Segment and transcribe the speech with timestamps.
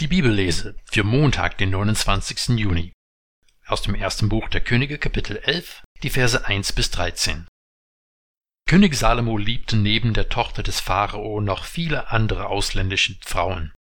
[0.00, 2.58] Die Bibellese für Montag, den 29.
[2.58, 2.92] Juni.
[3.64, 7.46] Aus dem ersten Buch der Könige, Kapitel 11, die Verse 1 bis 13.
[8.66, 13.72] König Salomo liebte neben der Tochter des Pharao noch viele andere ausländische Frauen.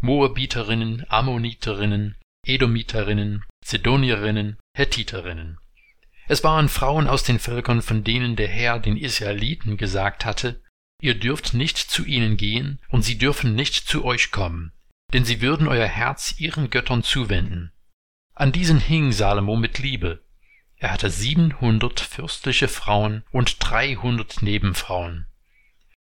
[0.00, 2.16] Moabiterinnen, Ammoniterinnen,
[2.46, 5.58] Edomiterinnen, Zidonierinnen, Hethiterinnen.
[6.28, 10.62] Es waren Frauen aus den Völkern, von denen der Herr den Israeliten gesagt hatte,
[11.02, 14.72] ihr dürft nicht zu ihnen gehen und sie dürfen nicht zu euch kommen,
[15.12, 17.72] denn sie würden euer Herz ihren Göttern zuwenden.
[18.34, 20.24] An diesen hing Salomo mit Liebe.
[20.76, 25.26] Er hatte siebenhundert fürstliche Frauen und dreihundert Nebenfrauen.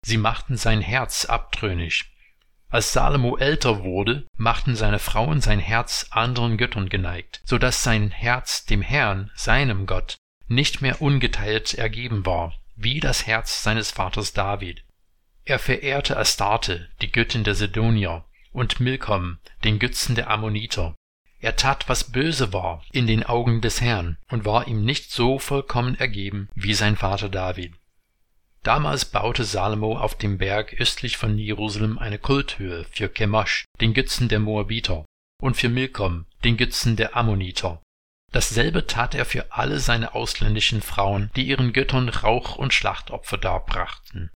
[0.02, 2.04] Sie machten sein Herz abtrünnig.
[2.70, 8.10] Als Salomo älter wurde, machten seine Frauen sein Herz anderen Göttern geneigt, so dass sein
[8.10, 10.16] Herz dem Herrn, seinem Gott,
[10.46, 14.84] nicht mehr ungeteilt ergeben war, wie das Herz seines Vaters David.
[15.44, 20.94] Er verehrte Astarte, die Göttin der Sidonier, und Milkom, den Götzen der Ammoniter.
[21.40, 25.38] Er tat, was böse war in den Augen des Herrn und war ihm nicht so
[25.38, 27.74] vollkommen ergeben wie sein Vater David.
[28.62, 34.28] Damals baute Salomo auf dem Berg östlich von Jerusalem eine Kulthöhe für Chemosh, den Götzen
[34.28, 35.06] der Moabiter,
[35.40, 37.80] und für Milkom, den Götzen der Ammoniter.
[38.32, 44.30] Dasselbe tat er für alle seine ausländischen Frauen, die ihren Göttern Rauch und Schlachtopfer darbrachten.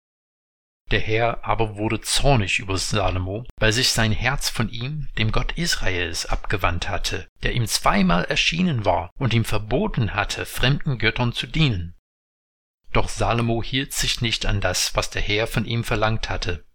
[0.90, 5.52] Der Herr aber wurde zornig über Salomo, weil sich sein Herz von ihm, dem Gott
[5.52, 11.46] Israels, abgewandt hatte, der ihm zweimal erschienen war und ihm verboten hatte, fremden Göttern zu
[11.46, 11.94] dienen.
[12.92, 16.66] Doch Salomo hielt sich nicht an das, was der Herr von ihm verlangt hatte.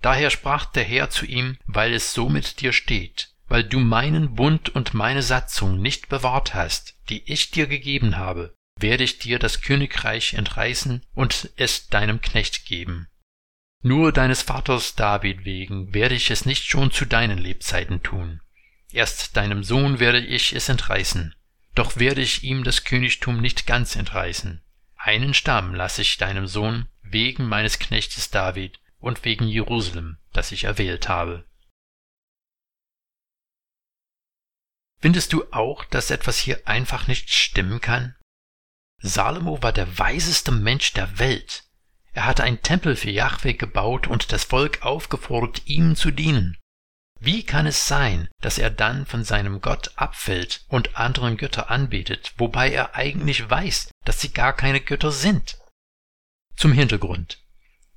[0.00, 4.34] Daher sprach der Herr zu ihm, weil es so mit dir steht, weil du meinen
[4.34, 9.38] Bund und meine Satzung nicht bewahrt hast, die ich dir gegeben habe, werde ich dir
[9.38, 13.06] das Königreich entreißen und es deinem Knecht geben
[13.84, 18.40] nur deines Vaters David wegen werde ich es nicht schon zu deinen Lebzeiten tun.
[18.90, 21.34] Erst deinem Sohn werde ich es entreißen.
[21.74, 24.62] Doch werde ich ihm das Königtum nicht ganz entreißen.
[24.96, 30.64] Einen Stamm lasse ich deinem Sohn wegen meines Knechtes David und wegen Jerusalem, das ich
[30.64, 31.44] erwählt habe.
[34.98, 38.16] Findest du auch, dass etwas hier einfach nicht stimmen kann?
[39.02, 41.63] Salomo war der weiseste Mensch der Welt.
[42.14, 46.56] Er hatte einen Tempel für Jahwe gebaut und das Volk aufgefordert, ihm zu dienen.
[47.20, 52.32] Wie kann es sein, dass er dann von seinem Gott abfällt und anderen Götter anbetet,
[52.36, 55.58] wobei er eigentlich weiß, dass sie gar keine Götter sind?
[56.56, 57.42] Zum Hintergrund.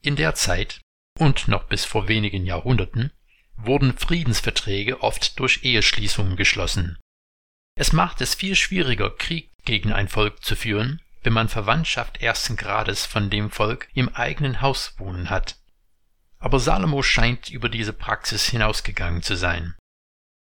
[0.02, 0.82] In der Zeit
[1.20, 3.12] und noch bis vor wenigen Jahrhunderten
[3.56, 6.98] wurden Friedensverträge oft durch Eheschließungen geschlossen.
[7.76, 12.56] Es macht es viel schwieriger, Krieg gegen ein Volk zu führen, wenn man Verwandtschaft ersten
[12.56, 15.58] Grades von dem Volk im eigenen Haus wohnen hat.
[16.40, 19.76] Aber Salomo scheint über diese Praxis hinausgegangen zu sein.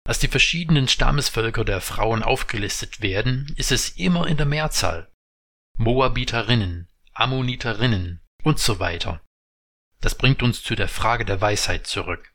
[0.08, 5.12] Als die verschiedenen Stammesvölker der Frauen aufgelistet werden, ist es immer in der Mehrzahl.
[5.78, 9.20] Moabiterinnen, Ammoniterinnen und so weiter.
[10.00, 12.32] Das bringt uns zu der Frage der Weisheit zurück.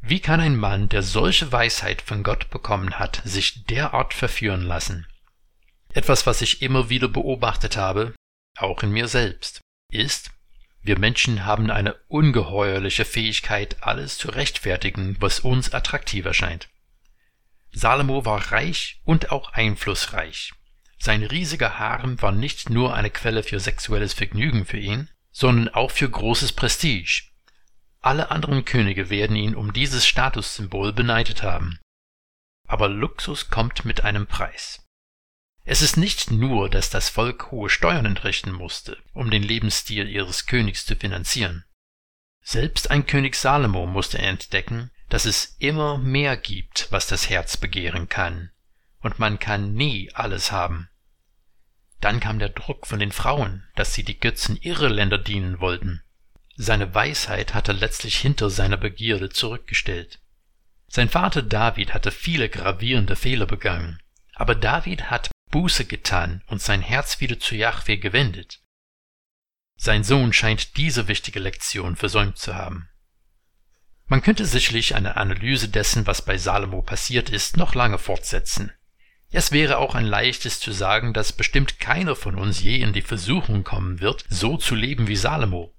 [0.00, 5.06] Wie kann ein Mann, der solche Weisheit von Gott bekommen hat, sich derart verführen lassen?
[5.94, 8.14] Etwas, was ich immer wieder beobachtet habe,
[8.58, 9.60] auch in mir selbst,
[9.90, 10.32] ist,
[10.82, 16.68] wir Menschen haben eine ungeheuerliche Fähigkeit, alles zu rechtfertigen, was uns attraktiv erscheint.
[17.72, 20.52] Salomo war reich und auch einflussreich.
[20.98, 25.90] Sein riesiger Harem war nicht nur eine Quelle für sexuelles Vergnügen für ihn, sondern auch
[25.90, 27.22] für großes Prestige.
[28.00, 31.78] Alle anderen Könige werden ihn um dieses Statussymbol beneidet haben.
[32.66, 34.83] Aber Luxus kommt mit einem Preis.
[35.66, 40.46] Es ist nicht nur, dass das Volk hohe Steuern entrichten musste, um den Lebensstil ihres
[40.46, 41.64] Königs zu finanzieren.
[42.42, 48.10] Selbst ein König Salomo musste entdecken, dass es immer mehr gibt, was das Herz begehren
[48.10, 48.50] kann,
[49.00, 50.90] und man kann nie alles haben.
[52.00, 56.02] Dann kam der Druck von den Frauen, dass sie die Götzen ihrer Länder dienen wollten.
[56.56, 60.20] Seine Weisheit hatte letztlich hinter seiner Begierde zurückgestellt.
[60.88, 64.02] Sein Vater David hatte viele gravierende Fehler begangen,
[64.34, 68.60] aber David hat Buße getan und sein Herz wieder zu Jahwe gewendet.
[69.76, 72.88] Sein Sohn scheint diese wichtige Lektion versäumt zu haben.
[74.06, 78.72] Man könnte sicherlich eine Analyse dessen, was bei Salomo passiert ist, noch lange fortsetzen.
[79.30, 83.00] Es wäre auch ein leichtes zu sagen, dass bestimmt keiner von uns je in die
[83.00, 85.72] Versuchung kommen wird, so zu leben wie Salomo.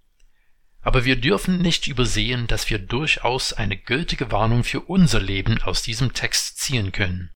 [0.79, 5.81] Aber wir dürfen nicht übersehen, dass wir durchaus eine gültige Warnung für unser Leben aus
[5.81, 7.35] diesem Text ziehen können.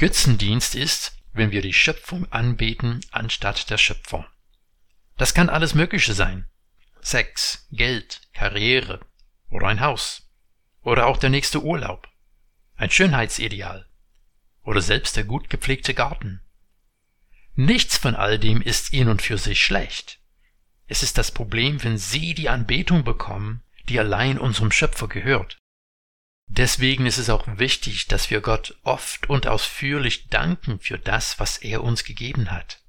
[0.00, 4.26] Götzendienst ist, wenn wir die Schöpfung anbeten anstatt der Schöpfer.
[5.18, 6.48] Das kann alles Mögliche sein.
[7.02, 9.00] Sex, Geld, Karriere
[9.50, 10.26] oder ein Haus.
[10.80, 12.08] oder auch der nächste Urlaub,
[12.76, 13.90] ein Schönheitsideal
[14.62, 16.40] oder selbst der gut gepflegte Garten.
[17.54, 20.18] Nichts von all dem ist in und für sich schlecht.
[20.86, 25.58] Es ist das Problem, wenn Sie die Anbetung bekommen, die allein unserem Schöpfer gehört.
[26.52, 31.58] Deswegen ist es auch wichtig, dass wir Gott oft und ausführlich danken für das, was
[31.58, 32.80] er uns gegeben hat.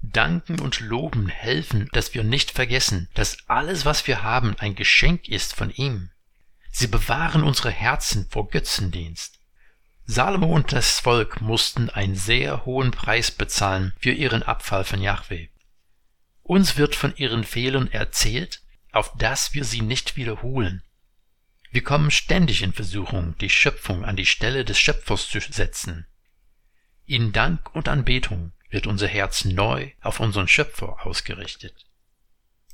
[0.00, 5.28] Danken und Loben helfen, dass wir nicht vergessen, dass alles, was wir haben, ein Geschenk
[5.28, 6.10] ist von ihm.
[6.70, 9.40] Sie bewahren unsere Herzen vor Götzendienst.
[10.06, 15.48] Salomo und das Volk mussten einen sehr hohen Preis bezahlen für ihren Abfall von Yahweh.
[16.44, 20.84] Uns wird von ihren Fehlern erzählt, auf dass wir sie nicht wiederholen.
[21.70, 26.06] Wir kommen ständig in Versuchung, die Schöpfung an die Stelle des Schöpfers zu setzen.
[27.04, 31.86] In Dank und Anbetung wird unser Herz neu auf unseren Schöpfer ausgerichtet.